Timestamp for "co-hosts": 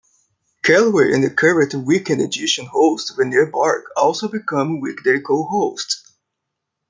5.19-6.13